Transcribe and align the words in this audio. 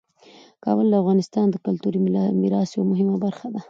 کابل 0.63 0.85
د 0.89 0.93
افغانستان 1.01 1.45
د 1.49 1.55
کلتوري 1.65 1.99
میراث 2.41 2.69
یوه 2.75 2.85
مهمه 2.91 3.15
برخه 3.25 3.47
ده. 3.53 3.59